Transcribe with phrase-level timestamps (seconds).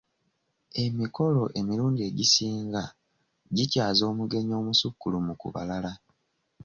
[0.83, 2.83] Emikolo emirundi egisinga
[3.55, 5.93] gikyaza omugenyi omusukkulumu ku balala.